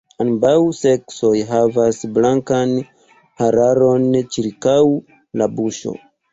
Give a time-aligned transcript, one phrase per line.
[0.23, 2.75] Ambaŭ seksoj havas blankan
[3.43, 4.81] hararon ĉirkaŭ
[5.43, 5.99] la buŝo.